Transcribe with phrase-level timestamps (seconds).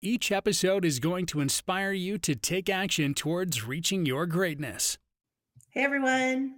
[0.00, 4.96] Each episode is going to inspire you to take action towards reaching your greatness.
[5.72, 6.54] Hey, everyone.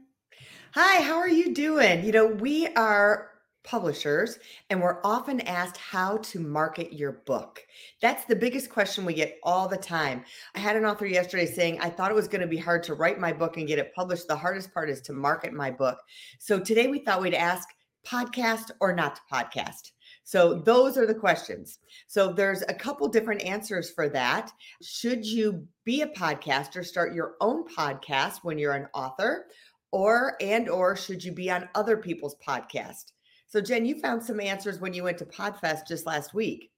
[0.75, 2.05] Hi, how are you doing?
[2.05, 3.31] You know, we are
[3.65, 4.39] publishers
[4.69, 7.63] and we're often asked how to market your book.
[8.03, 10.23] That's the biggest question we get all the time.
[10.55, 12.95] I had an author yesterday saying, I thought it was going to be hard to
[12.95, 14.29] write my book and get it published.
[14.29, 15.97] The hardest part is to market my book.
[16.39, 17.67] So today we thought we'd ask
[18.07, 19.93] podcast or not to podcast.
[20.31, 21.81] So those are the questions.
[22.07, 24.53] So there's a couple different answers for that.
[24.81, 29.47] Should you be a podcaster, start your own podcast when you're an author,
[29.91, 33.11] or and or should you be on other people's podcast?
[33.49, 36.71] So Jen, you found some answers when you went to Podfest just last week.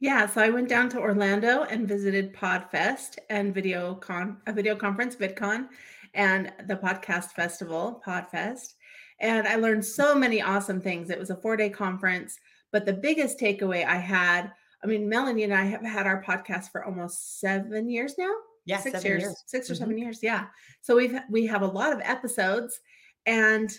[0.00, 4.74] Yeah, so I went down to Orlando and visited Podfest and video con a video
[4.74, 5.68] conference, VidCon,
[6.14, 8.76] and the podcast festival, Podfest.
[9.20, 11.10] And I learned so many awesome things.
[11.10, 12.38] It was a four-day conference
[12.72, 14.52] but the biggest takeaway I had,
[14.82, 18.32] I mean, Melanie and I have had our podcast for almost seven years now.
[18.64, 19.82] Yeah, six years, years, six or mm-hmm.
[19.82, 20.18] seven years.
[20.22, 20.46] Yeah.
[20.82, 22.78] So we've we have a lot of episodes,
[23.24, 23.70] and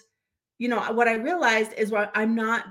[0.58, 2.66] you know what I realized is what I'm not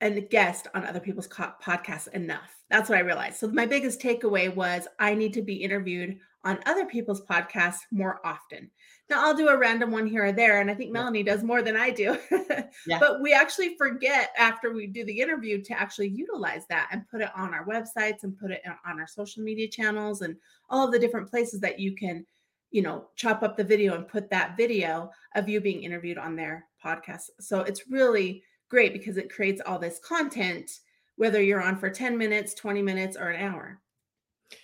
[0.00, 2.50] a guest on other people's podcasts enough.
[2.70, 3.36] That's what I realized.
[3.36, 8.20] So my biggest takeaway was I need to be interviewed on other people's podcasts more
[8.24, 8.70] often.
[9.10, 11.62] Now I'll do a random one here or there, and I think Melanie does more
[11.62, 12.18] than I do.
[12.86, 12.98] yeah.
[12.98, 17.20] But we actually forget after we do the interview to actually utilize that and put
[17.20, 20.36] it on our websites and put it on our social media channels and
[20.70, 22.24] all of the different places that you can,
[22.70, 26.34] you know, chop up the video and put that video of you being interviewed on
[26.34, 27.30] their podcast.
[27.40, 30.70] So it's really great because it creates all this content,
[31.16, 33.80] whether you're on for 10 minutes, 20 minutes, or an hour.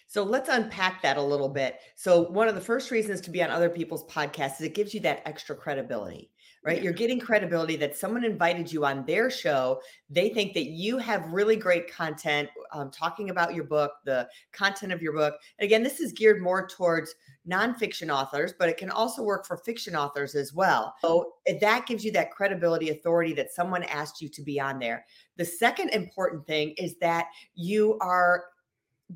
[0.07, 1.79] So let's unpack that a little bit.
[1.95, 4.93] So one of the first reasons to be on other people's podcasts is it gives
[4.93, 6.31] you that extra credibility,
[6.63, 6.79] right?
[6.79, 6.85] Yeah.
[6.85, 9.81] You're getting credibility that someone invited you on their show.
[10.11, 14.93] They think that you have really great content um, talking about your book, the content
[14.93, 15.37] of your book.
[15.59, 17.15] And again, this is geared more towards
[17.49, 20.95] nonfiction authors, but it can also work for fiction authors as well.
[21.01, 25.07] So that gives you that credibility, authority that someone asked you to be on there.
[25.37, 28.45] The second important thing is that you are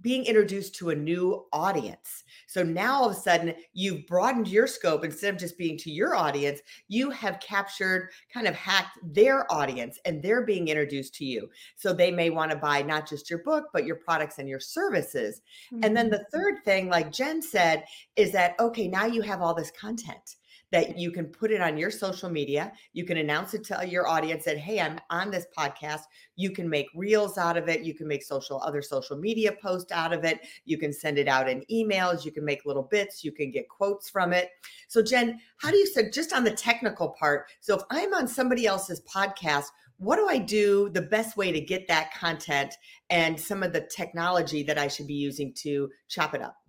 [0.00, 2.25] being introduced to a new audience.
[2.47, 5.91] So now all of a sudden you've broadened your scope instead of just being to
[5.91, 11.25] your audience, you have captured, kind of hacked their audience and they're being introduced to
[11.25, 11.49] you.
[11.77, 14.60] So they may want to buy not just your book, but your products and your
[14.60, 15.43] services.
[15.72, 15.84] Mm-hmm.
[15.84, 16.16] And then mm-hmm.
[16.16, 17.84] the third thing, like Jen said,
[18.16, 20.37] is that, okay, now you have all this content
[20.74, 22.72] that you can put it on your social media.
[22.94, 26.00] You can announce it to your audience that, hey, I'm on this podcast.
[26.34, 27.82] You can make reels out of it.
[27.82, 30.40] You can make social other social media posts out of it.
[30.64, 32.24] You can send it out in emails.
[32.24, 33.22] You can make little bits.
[33.22, 34.48] You can get quotes from it.
[34.88, 37.46] So, Jen, how do you say just on the technical part?
[37.60, 39.66] So, if I'm on somebody else's podcast,
[39.98, 42.74] what do I do the best way to get that content
[43.10, 46.63] and some of the technology that I should be using to chop it up?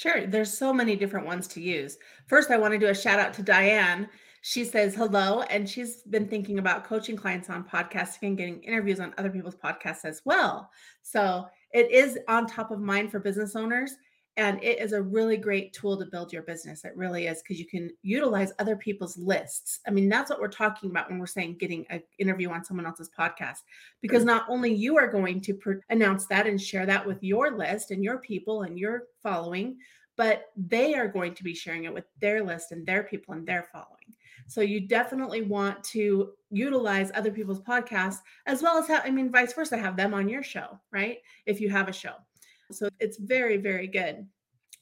[0.00, 0.26] Sure.
[0.26, 1.98] There's so many different ones to use.
[2.26, 4.08] First, I want to do a shout out to Diane.
[4.40, 8.98] She says hello, and she's been thinking about coaching clients on podcasting and getting interviews
[8.98, 10.70] on other people's podcasts as well.
[11.02, 11.44] So
[11.74, 13.94] it is on top of mind for business owners.
[14.40, 16.86] And it is a really great tool to build your business.
[16.86, 19.80] It really is because you can utilize other people's lists.
[19.86, 22.86] I mean, that's what we're talking about when we're saying getting an interview on someone
[22.86, 23.58] else's podcast,
[24.00, 27.50] because not only you are going to pr- announce that and share that with your
[27.50, 29.76] list and your people and your following,
[30.16, 33.46] but they are going to be sharing it with their list and their people and
[33.46, 34.16] their following.
[34.46, 39.30] So you definitely want to utilize other people's podcasts as well as have, I mean,
[39.30, 41.18] vice versa, have them on your show, right?
[41.44, 42.14] If you have a show.
[42.74, 44.26] So it's very, very good.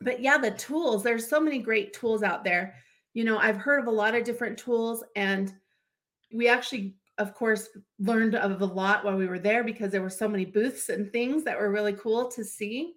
[0.00, 2.74] But yeah, the tools, there's so many great tools out there.
[3.14, 5.52] You know, I've heard of a lot of different tools, and
[6.32, 7.68] we actually, of course,
[7.98, 11.10] learned of a lot while we were there because there were so many booths and
[11.10, 12.94] things that were really cool to see.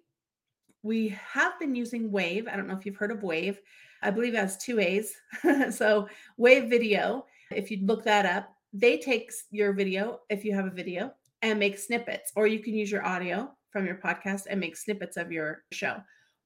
[0.82, 2.46] We have been using Wave.
[2.46, 3.60] I don't know if you've heard of Wave.
[4.02, 5.14] I believe it has two A's.
[5.70, 10.66] so, Wave Video, if you look that up, they take your video, if you have
[10.66, 14.60] a video, and make snippets, or you can use your audio from your podcast and
[14.60, 15.96] make snippets of your show.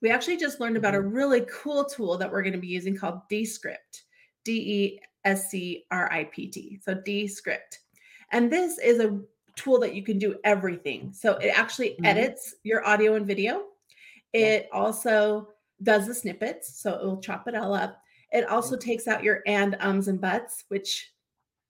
[0.00, 1.14] We actually just learned about a mm-hmm.
[1.14, 4.04] really cool tool that we're going to be using called Descript,
[4.44, 6.78] D E S C R I P T.
[6.82, 7.80] So Descript.
[8.32, 9.18] And this is a
[9.56, 11.12] tool that you can do everything.
[11.12, 12.04] So it actually mm-hmm.
[12.04, 13.64] edits your audio and video.
[14.32, 15.48] It also
[15.82, 18.00] does the snippets, so it will chop it all up.
[18.32, 21.12] It also takes out your and ums and buts, which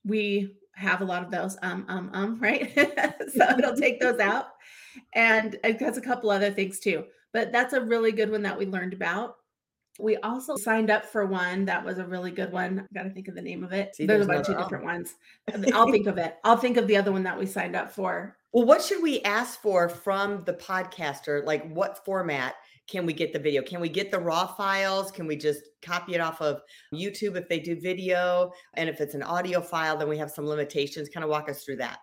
[0.05, 2.73] we have a lot of those um um um right
[3.35, 4.49] so it'll take those out
[5.15, 8.59] and it has a couple other things too but that's a really good one that
[8.59, 9.37] we learned about
[9.99, 12.81] we also signed up for one that was a really good one.
[12.81, 13.97] I got to think of the name of it.
[13.97, 15.15] See, there's, there's a bunch of different ones.
[15.73, 16.37] I'll think of it.
[16.45, 18.37] I'll think of the other one that we signed up for.
[18.53, 21.45] Well, what should we ask for from the podcaster?
[21.45, 22.55] Like, what format
[22.89, 23.63] can we get the video?
[23.63, 25.11] Can we get the raw files?
[25.11, 26.61] Can we just copy it off of
[26.95, 28.53] YouTube if they do video?
[28.75, 31.09] And if it's an audio file, then we have some limitations.
[31.09, 31.99] Kind of walk us through that.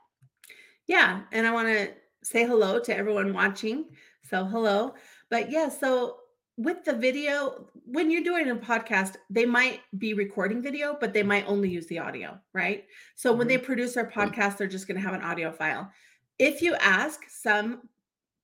[0.88, 3.86] Yeah, and I want to say hello to everyone watching.
[4.30, 4.96] So hello.
[5.30, 6.18] But yeah, so
[6.58, 11.24] with the video, when you're doing a podcast, they might be recording video, but they
[11.24, 12.86] might only use the audio, right?
[13.16, 15.92] So when they produce their podcast, they're just going to have an audio file.
[16.40, 17.90] If you ask, some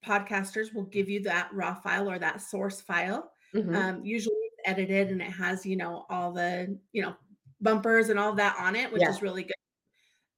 [0.06, 3.32] podcasters will give you that raw file or that source file.
[3.54, 3.76] Mhm.
[3.76, 7.16] Um, usually it's edited and it has, you know, all the, you know,
[7.62, 9.10] bumpers and all that on it, which Yeah.
[9.10, 9.54] is really good.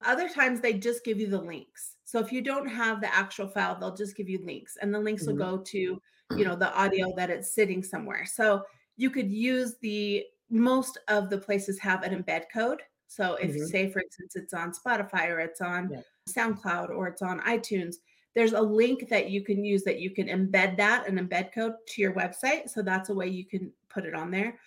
[0.03, 1.95] Other times they just give you the links.
[2.11, 4.99] So if you don't have the actual file, they'll just give you links and the
[4.99, 5.27] links Mhm.
[5.27, 6.01] will go to,
[6.35, 8.25] you know, the audio that it's sitting somewhere.
[8.25, 8.65] So
[8.97, 12.81] you could use the most of the places have an embed code.
[13.07, 13.57] So if Mhm.
[13.57, 16.01] say for instance it's on Spotify or it's on Yeah.
[16.27, 17.95] SoundCloud or it's on iTunes,
[18.35, 21.75] there's a link that you can use that you can embed that an embed code
[21.87, 22.69] to your website.
[22.69, 24.59] So that's a way you can put it on there.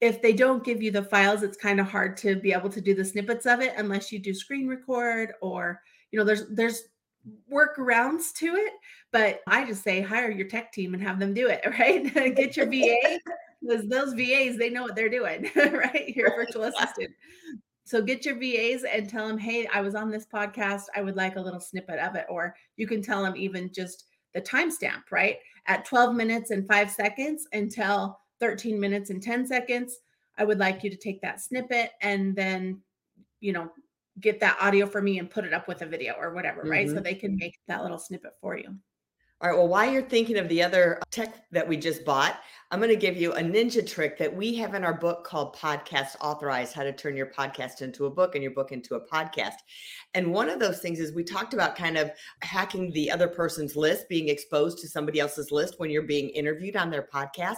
[0.00, 2.80] If they don't give you the files, it's kind of hard to be able to
[2.80, 6.82] do the snippets of it unless you do screen record or you know there's there's
[7.52, 8.72] workarounds to it.
[9.12, 12.02] But I just say hire your tech team and have them do it, right?
[12.36, 13.18] Get your VA
[13.62, 16.12] because those VAs they know what they're doing, right?
[16.14, 17.10] Your virtual assistant.
[17.84, 20.82] So get your VAs and tell them, hey, I was on this podcast.
[20.94, 22.26] I would like a little snippet of it.
[22.28, 24.04] Or you can tell them even just
[24.34, 25.38] the timestamp, right?
[25.66, 30.00] At 12 minutes and five seconds until 13 minutes and 10 seconds.
[30.36, 32.82] I would like you to take that snippet and then,
[33.40, 33.70] you know,
[34.20, 36.88] get that audio for me and put it up with a video or whatever, right?
[36.88, 37.04] So mm-hmm.
[37.04, 38.74] they can make that little snippet for you.
[39.40, 39.56] All right.
[39.56, 42.90] Well, while you're thinking of the other uh, tech that we just bought, I'm going
[42.90, 46.74] to give you a ninja trick that we have in our book called Podcast Authorized
[46.74, 49.54] How to Turn Your Podcast into a Book and Your Book into a Podcast.
[50.12, 52.10] And one of those things is we talked about kind of
[52.42, 56.76] hacking the other person's list, being exposed to somebody else's list when you're being interviewed
[56.76, 57.56] on their podcast.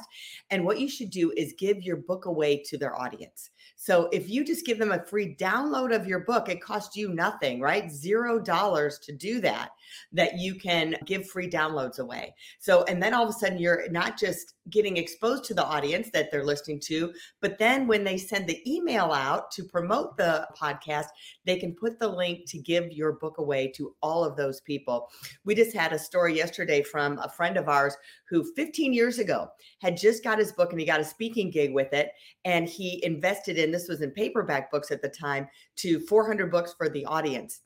[0.51, 3.51] And what you should do is give your book away to their audience.
[3.75, 7.15] So if you just give them a free download of your book, it costs you
[7.15, 7.91] nothing, right?
[7.91, 9.71] Zero dollars to do that,
[10.13, 12.35] that you can give free downloads away.
[12.59, 16.11] So, and then all of a sudden you're not just getting exposed to the audience
[16.12, 20.46] that they're listening to, but then when they send the email out to promote the
[20.61, 21.06] podcast,
[21.44, 25.08] they can put the link to give your book away to all of those people.
[25.44, 27.96] We just had a story yesterday from a friend of ours
[28.28, 29.49] who 15 years ago
[29.81, 32.12] had just got his book and he got a speaking gig with it.
[32.44, 36.75] And he invested in this was in paperback books at the time to 400 books
[36.76, 37.61] for the audience.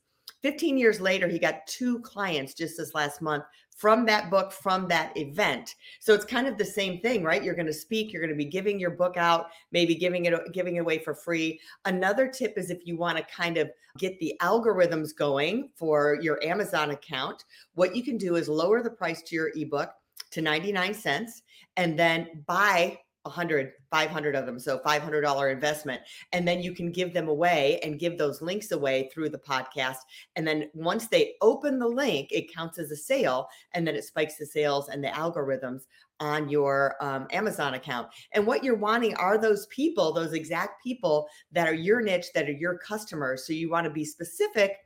[0.44, 3.44] 15 years later, he got two clients just this last month
[3.74, 5.74] from that book, from that event.
[6.00, 7.42] So it's kind of the same thing, right?
[7.42, 10.34] You're going to speak, you're going to be giving your book out, maybe giving it
[10.52, 11.58] giving it away for free.
[11.86, 16.44] Another tip is if you want to kind of get the algorithms going for your
[16.44, 17.44] Amazon account,
[17.74, 19.94] what you can do is lower the price to your ebook
[20.32, 21.40] to 99 cents
[21.78, 26.02] and then buy 100 500 of them so $500 investment.
[26.32, 29.98] And then you can give them away and give those links away through the podcast.
[30.36, 34.04] And then once they open the link it counts as a sale and then it
[34.04, 35.82] spikes the sales and the algorithms
[36.20, 38.08] on your um, amazon account.
[38.32, 42.48] And what you're wanting are those people those exact people that are your niche that
[42.48, 43.46] are your customers.
[43.46, 44.76] So you want to be specific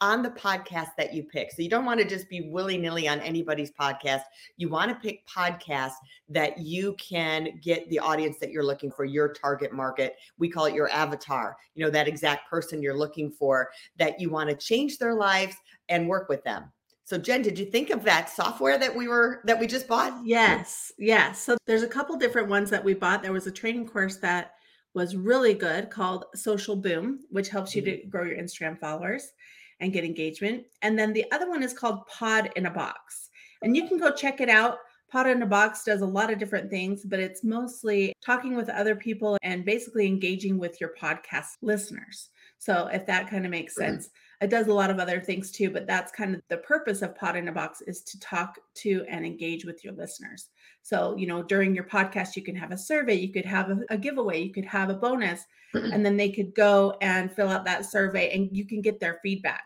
[0.00, 1.50] on the podcast that you pick.
[1.52, 4.22] So you don't want to just be willy nilly on anybody's podcast.
[4.56, 5.94] You want to pick podcasts
[6.28, 10.16] that you can get the audience that you're looking for, your target market.
[10.38, 14.30] We call it your avatar, you know, that exact person you're looking for that you
[14.30, 15.56] want to change their lives
[15.88, 16.70] and work with them.
[17.04, 20.12] So Jen, did you think of that software that we were that we just bought?
[20.24, 21.40] Yes, yes.
[21.40, 23.22] So there's a couple different ones that we bought.
[23.22, 24.54] There was a training course that
[24.92, 28.08] was really good called Social Boom, which helps you to mm-hmm.
[28.08, 29.30] grow your Instagram followers
[29.80, 30.64] and get engagement.
[30.82, 33.30] And then the other one is called Pod in a Box.
[33.62, 34.78] And you can go check it out.
[35.10, 38.68] Pod in a Box does a lot of different things, but it's mostly talking with
[38.68, 42.30] other people and basically engaging with your podcast listeners.
[42.58, 45.70] So if that kind of makes sense, it does a lot of other things too,
[45.70, 49.04] but that's kind of the purpose of Pod in a Box is to talk to
[49.08, 50.50] and engage with your listeners.
[50.82, 53.78] So, you know, during your podcast, you can have a survey, you could have a,
[53.90, 55.92] a giveaway, you could have a bonus, mm-hmm.
[55.92, 59.18] and then they could go and fill out that survey and you can get their
[59.22, 59.64] feedback.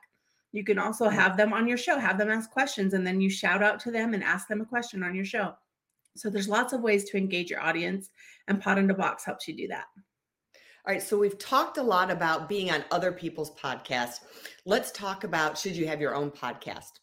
[0.53, 1.19] You can also mm-hmm.
[1.19, 3.91] have them on your show, have them ask questions, and then you shout out to
[3.91, 5.55] them and ask them a question on your show.
[6.17, 8.11] So there's lots of ways to engage your audience,
[8.49, 9.85] and Pod in a Box helps you do that.
[10.87, 14.21] All right, so we've talked a lot about being on other people's podcasts.
[14.65, 17.00] Let's talk about should you have your own podcast?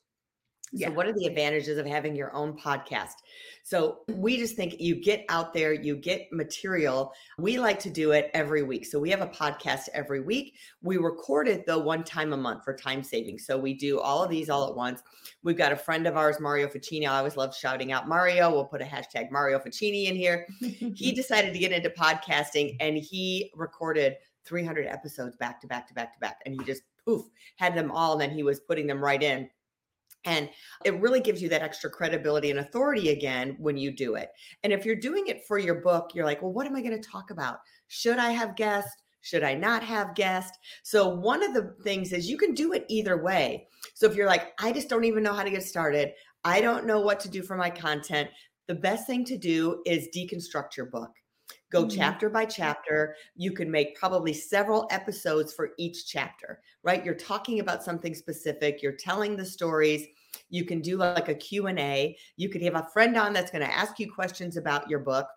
[0.73, 0.89] Yeah.
[0.89, 3.15] So, what are the advantages of having your own podcast?
[3.63, 7.13] So, we just think you get out there, you get material.
[7.37, 8.85] We like to do it every week.
[8.85, 10.55] So, we have a podcast every week.
[10.81, 13.39] We record it though one time a month for time saving.
[13.39, 15.01] So, we do all of these all at once.
[15.41, 17.07] We've got a friend of ours, Mario Ficini.
[17.07, 18.51] I always love shouting out Mario.
[18.51, 20.47] We'll put a hashtag Mario Ficini in here.
[20.59, 25.93] he decided to get into podcasting and he recorded 300 episodes back to back to
[25.93, 26.41] back to back.
[26.45, 28.13] And he just poof had them all.
[28.13, 29.49] And then he was putting them right in
[30.27, 30.49] and
[30.83, 34.29] it really gives you that extra credibility and authority again when you do it.
[34.63, 37.01] And if you're doing it for your book, you're like, well, what am I going
[37.01, 37.59] to talk about?
[37.87, 38.91] Should I have guests?
[39.21, 40.57] Should I not have guests?
[40.83, 43.67] So, one of the things is you can do it either way.
[43.95, 46.11] So, if you're like, I just don't even know how to get started,
[46.43, 48.29] I don't know what to do for my content,
[48.67, 51.11] the best thing to do is deconstruct your book.
[51.69, 51.97] Go mm-hmm.
[51.97, 53.15] chapter by chapter.
[53.35, 57.03] You can make probably several episodes for each chapter, right?
[57.03, 60.05] You're talking about something specific, you're telling the stories.
[60.49, 62.17] You can do like a Q&A.
[62.37, 65.27] You could have a friend on that's going to ask you questions about your book.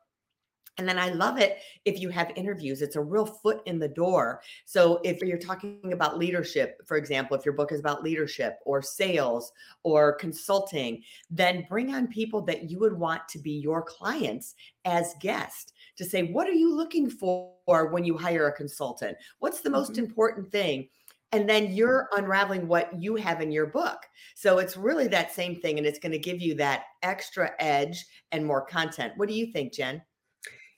[0.79, 2.81] And then I love it if you have interviews.
[2.81, 4.41] It's a real foot in the door.
[4.65, 8.81] So if you're talking about leadership, for example, if your book is about leadership or
[8.81, 14.55] sales or consulting, then bring on people that you would want to be your clients
[14.85, 19.17] as guests to say, what are you looking for when you hire a consultant?
[19.39, 20.05] What's the most mm-hmm.
[20.05, 20.89] important thing?
[21.33, 23.99] And then you're unraveling what you have in your book.
[24.35, 25.79] So it's really that same thing.
[25.79, 29.13] And it's going to give you that extra edge and more content.
[29.17, 30.03] What do you think, Jen?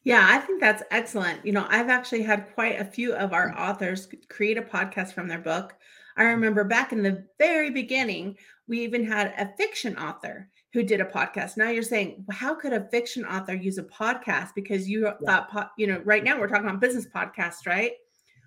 [0.04, 1.46] Yeah, I think that's excellent.
[1.46, 5.28] You know, I've actually had quite a few of our authors create a podcast from
[5.28, 5.74] their book.
[6.16, 8.36] I remember back in the very beginning,
[8.66, 11.56] we even had a fiction author who did a podcast.
[11.56, 14.50] Now you're saying, well, how could a fiction author use a podcast?
[14.54, 15.44] Because you yeah.
[15.46, 17.92] thought, you know, right now we're talking about business podcasts, right?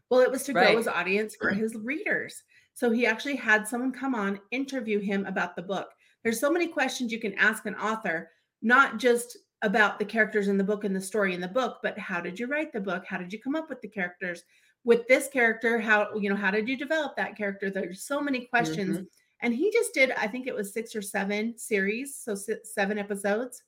[0.09, 0.67] Well, it was to right.
[0.67, 2.43] grow his audience for his readers.
[2.73, 5.89] So he actually had someone come on, interview him about the book.
[6.23, 10.57] There's so many questions you can ask an author, not just about the characters in
[10.57, 13.03] the book and the story in the book, but how did you write the book?
[13.07, 14.43] How did you come up with the characters?
[14.83, 17.69] With this character, how you know, how did you develop that character?
[17.69, 18.97] There's so many questions.
[18.97, 19.05] Mm-hmm.
[19.41, 23.63] And he just did, I think it was six or seven series, so seven episodes.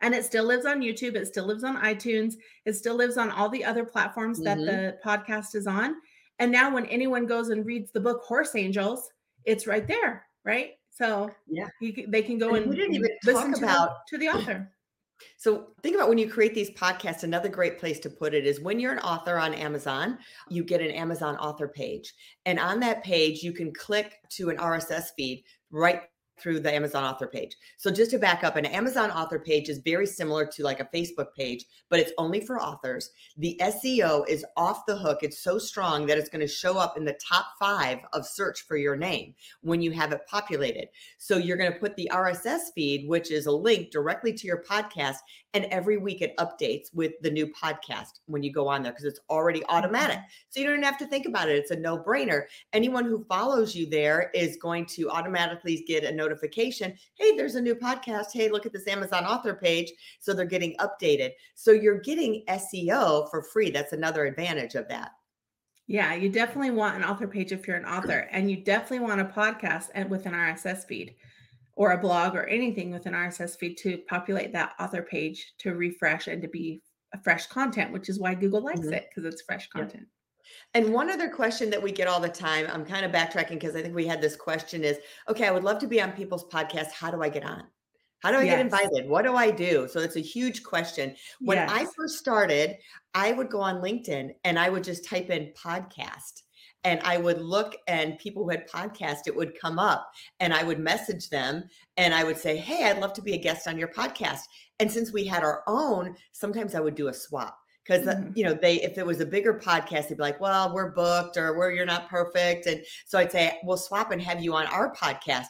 [0.00, 1.14] And it still lives on YouTube.
[1.14, 2.34] It still lives on iTunes.
[2.64, 4.64] It still lives on all the other platforms mm-hmm.
[4.64, 5.94] that the podcast is on.
[6.38, 9.10] And now, when anyone goes and reads the book Horse Angels,
[9.44, 10.72] it's right there, right?
[10.90, 14.18] So yeah, you, they can go and, and we didn't even listen talk about to
[14.18, 14.72] the, to the author.
[15.36, 18.60] So think about when you create these podcasts, another great place to put it is
[18.60, 22.12] when you're an author on Amazon, you get an Amazon author page.
[22.46, 26.02] And on that page, you can click to an RSS feed right
[26.38, 27.56] through the Amazon author page.
[27.76, 30.88] So just to back up, an Amazon author page is very similar to like a
[30.94, 33.10] Facebook page, but it's only for authors.
[33.36, 35.18] The SEO is off the hook.
[35.22, 38.62] It's so strong that it's going to show up in the top five of search
[38.62, 40.88] for your name when you have it populated.
[41.18, 44.62] So you're going to put the RSS feed, which is a link directly to your
[44.62, 45.16] podcast,
[45.54, 49.04] and every week it updates with the new podcast when you go on there because
[49.04, 50.16] it's already automatic.
[50.16, 50.48] Mm-hmm.
[50.48, 51.56] So you don't even have to think about it.
[51.56, 52.44] It's a no brainer.
[52.72, 57.60] Anyone who follows you there is going to automatically get a notification hey, there's a
[57.60, 58.26] new podcast.
[58.32, 59.92] Hey, look at this Amazon author page.
[60.20, 61.30] So they're getting updated.
[61.54, 63.70] So you're getting SEO for free.
[63.70, 65.10] That's another advantage of that.
[65.86, 69.20] Yeah, you definitely want an author page if you're an author, and you definitely want
[69.20, 71.16] a podcast and with an RSS feed
[71.74, 75.74] or a blog or anything with an RSS feed to populate that author page to
[75.74, 76.82] refresh and to be
[77.22, 78.94] fresh content, which is why Google likes mm-hmm.
[78.94, 80.06] it because it's fresh content.
[80.74, 83.76] And one other question that we get all the time, I'm kind of backtracking because
[83.76, 86.44] I think we had this question is okay, I would love to be on people's
[86.44, 86.92] podcasts.
[86.92, 87.64] How do I get on?
[88.20, 88.52] How do I yes.
[88.52, 89.08] get invited?
[89.08, 89.88] What do I do?
[89.88, 91.16] So it's a huge question.
[91.40, 91.70] When yes.
[91.72, 92.76] I first started,
[93.14, 96.42] I would go on LinkedIn and I would just type in podcast
[96.84, 100.62] and I would look and people who had podcast, it would come up and I
[100.62, 101.64] would message them
[101.96, 104.42] and I would say, Hey, I'd love to be a guest on your podcast.
[104.78, 108.32] And since we had our own, sometimes I would do a swap because uh, mm-hmm.
[108.34, 111.36] you know they if it was a bigger podcast they'd be like well we're booked
[111.36, 114.66] or we're you're not perfect and so i'd say we'll swap and have you on
[114.66, 115.48] our podcast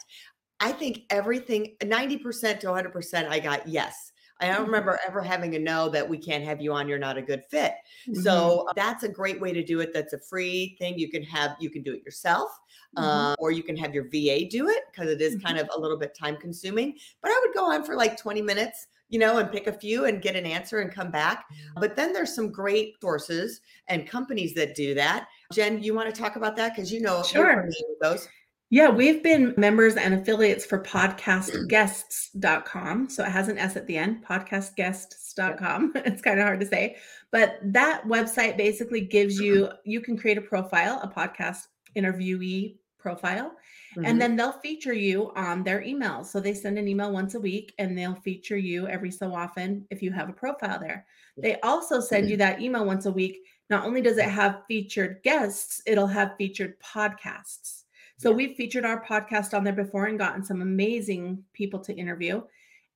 [0.59, 4.13] i think everything 90% to 100% i got yes
[4.43, 4.65] I don't mm-hmm.
[4.65, 6.89] remember ever having a no that we can't have you on.
[6.89, 7.75] You're not a good fit.
[8.07, 8.21] Mm-hmm.
[8.21, 9.93] So that's a great way to do it.
[9.93, 10.97] That's a free thing.
[10.99, 12.49] You can have, you can do it yourself,
[12.97, 13.03] mm-hmm.
[13.03, 15.69] uh, or you can have your VA do it because it is kind mm-hmm.
[15.69, 16.97] of a little bit time consuming.
[17.21, 20.05] But I would go on for like 20 minutes, you know, and pick a few
[20.05, 21.45] and get an answer and come back.
[21.75, 25.27] But then there's some great sources and companies that do that.
[25.53, 27.69] Jen, you want to talk about that because you know sure.
[28.01, 28.27] those.
[28.71, 33.09] Yeah, we've been members and affiliates for podcastguests.com.
[33.09, 35.93] So it has an S at the end, podcastguests.com.
[35.95, 36.95] It's kind of hard to say.
[37.31, 43.51] But that website basically gives you, you can create a profile, a podcast interviewee profile,
[43.93, 44.05] mm-hmm.
[44.05, 46.27] and then they'll feature you on their emails.
[46.27, 49.85] So they send an email once a week and they'll feature you every so often
[49.89, 51.05] if you have a profile there.
[51.37, 53.39] They also send you that email once a week.
[53.69, 57.83] Not only does it have featured guests, it'll have featured podcasts.
[58.17, 58.35] So yeah.
[58.35, 62.43] we've featured our podcast on there before and gotten some amazing people to interview.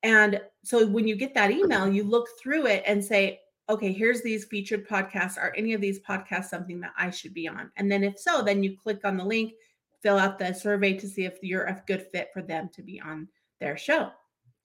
[0.04, 3.39] And so when you get that email, you look through it and say,
[3.70, 5.38] okay, here's these featured podcasts.
[5.38, 7.72] Are any of these podcasts something that I should be on?
[7.75, 9.54] And then if so, then you click on the link,
[10.08, 12.98] fill out the survey to see if you're a good fit for them to be
[13.02, 13.28] on
[13.60, 14.10] their show.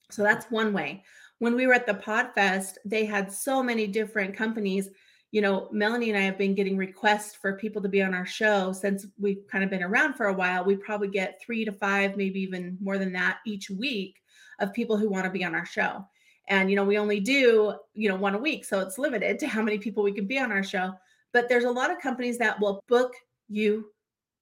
[0.09, 1.03] So that's one way.
[1.41, 4.89] When we were at the Podfest, they had so many different companies.
[5.33, 8.25] You know, Melanie and I have been getting requests for people to be on our
[8.25, 10.65] show since we've kind of been around for a while.
[10.65, 14.21] We probably get three to five, maybe even more than that each week
[14.61, 16.07] of people who want to be on our show
[16.49, 19.47] and you know we only do you know one a week so it's limited to
[19.47, 20.93] how many people we can be on our show
[21.33, 23.13] but there's a lot of companies that will book
[23.49, 23.87] you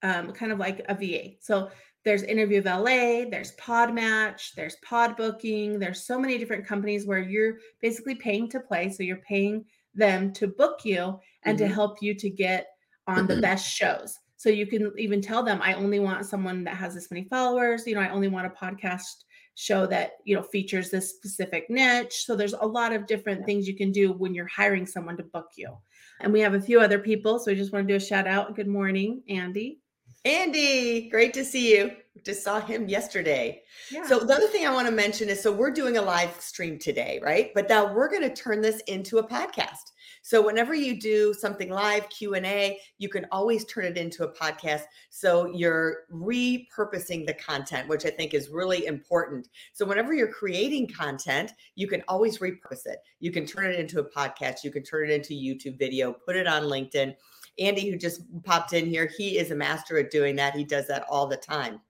[0.03, 1.71] um, kind of like a va so
[2.05, 7.59] there's Interview Valet there's podmatch there's pod booking there's so many different companies where you're
[7.81, 8.89] basically paying to play.
[8.89, 9.65] So you're paying
[9.95, 11.69] them to book you and mm-hmm.
[11.69, 12.69] to help you to get
[13.07, 14.19] on the best shows.
[14.37, 17.87] So you can even tell them i only want someone that has this many followers.
[17.87, 19.25] You know i only want a podcast
[19.57, 22.25] show that you know features this specific niche.
[22.25, 25.25] So there's a lot of different things you can do when you're hiring someone to
[25.25, 25.77] book you.
[26.21, 28.27] And we have a few other people so I just want to do a shout
[28.27, 28.57] out.
[28.57, 29.81] Good morning andy
[30.25, 31.93] andy great to see you
[32.25, 34.07] just saw him yesterday yeah.
[34.07, 36.79] so the other thing i want to mention is so we're doing a live stream
[36.79, 41.01] today right but now we're going to turn this into a podcast so whenever you
[41.01, 44.83] do something live Q&A, you can always turn it into a podcast.
[45.09, 49.49] So you're repurposing the content, which I think is really important.
[49.73, 52.99] So whenever you're creating content, you can always repurpose it.
[53.21, 56.37] You can turn it into a podcast, you can turn it into YouTube video, put
[56.37, 57.15] it on LinkedIn.
[57.59, 60.55] Andy, who just popped in here, he is a master at doing that.
[60.55, 61.81] He does that all the time.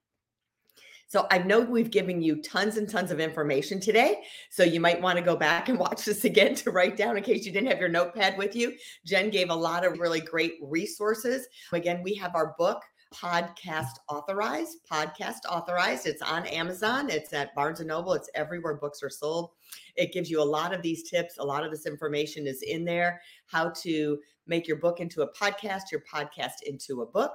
[1.10, 4.22] So I know we've given you tons and tons of information today.
[4.48, 7.24] So you might want to go back and watch this again to write down in
[7.24, 8.76] case you didn't have your notepad with you.
[9.04, 11.48] Jen gave a lot of really great resources.
[11.72, 17.80] Again, we have our book podcast authorized podcast authorized it's on amazon it's at barnes
[17.80, 19.50] and noble it's everywhere books are sold
[19.96, 22.84] it gives you a lot of these tips a lot of this information is in
[22.84, 27.32] there how to make your book into a podcast your podcast into a book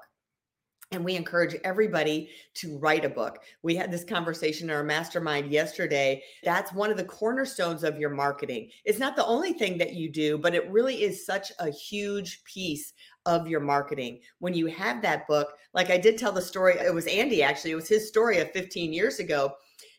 [0.92, 3.40] and we encourage everybody to write a book.
[3.64, 6.24] We had this conversation in our mastermind yesterday.
[6.44, 8.70] That's one of the cornerstones of your marketing.
[8.84, 12.44] It's not the only thing that you do, but it really is such a huge
[12.44, 12.94] piece
[13.26, 14.22] of your marketing.
[14.40, 17.72] When you have that book, like I did tell the story, it was Andy actually,
[17.72, 19.54] it was his story of 15 years ago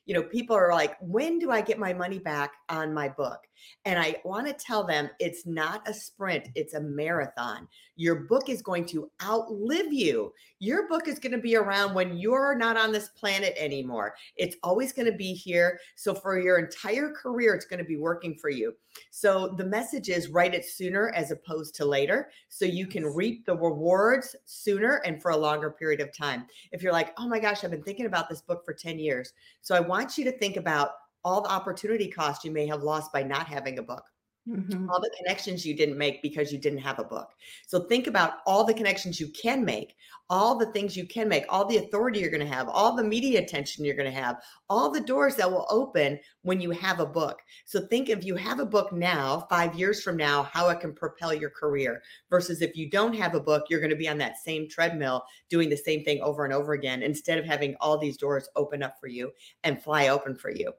[0.07, 3.41] you know, people are like, when do I get my money back on my book?
[3.85, 7.67] And I want to tell them it's not a sprint, it's a marathon.
[7.97, 10.33] Your book is going to outlive you.
[10.59, 14.15] Your book is going to be around when you're not on this planet anymore.
[14.37, 15.81] It's always going to be here.
[15.97, 18.75] So for your entire career, it's going to be working for you.
[19.11, 23.45] So the message is write it sooner as opposed to later so you can reap
[23.45, 26.47] the rewards sooner and for a longer period of time.
[26.73, 29.33] If you're like, oh my gosh, I've been thinking about this book for 10 years.
[29.63, 30.91] So I want you to think about
[31.25, 34.05] all the opportunity cost you may have lost by not having a book.
[34.49, 34.89] Mm-hmm.
[34.89, 37.31] All the connections you didn't make because you didn't have a book.
[37.67, 39.97] So think about all the connections you can make,
[40.31, 43.03] all the things you can make, all the authority you're going to have, all the
[43.03, 44.37] media attention you're going to have,
[44.71, 47.41] all the doors that will open when you have a book.
[47.65, 50.95] So think if you have a book now, five years from now, how it can
[50.95, 54.19] propel your career versus if you don't have a book, you're going to be on
[54.19, 57.99] that same treadmill doing the same thing over and over again instead of having all
[57.99, 59.33] these doors open up for you
[59.65, 60.73] and fly open for you.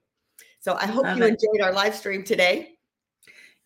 [0.59, 1.29] So I hope Love you it.
[1.29, 2.76] enjoyed our live stream today.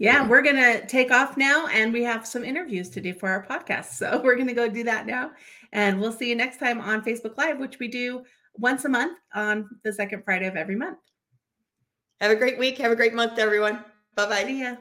[0.02, 3.30] Yeah, we're going to take off now and we have some interviews to do for
[3.30, 3.92] our podcast.
[3.92, 5.30] So we're going to go do that now.
[5.74, 8.24] And we'll see you next time on Facebook Live, which we do
[8.56, 10.98] once a month on the second Friday of every month.
[12.20, 12.80] Have a great week.
[12.80, 13.86] Have a great month, everyone.
[14.16, 14.44] Bye bye.
[14.44, 14.78] See ya.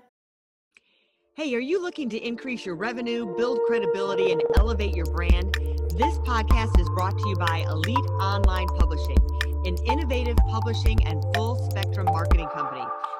[1.36, 5.52] Hey, are you looking to increase your revenue, build credibility, and elevate your brand?
[5.98, 9.18] This podcast is brought to you by Elite Online Publishing,
[9.66, 12.86] an innovative publishing and full spectrum marketing company.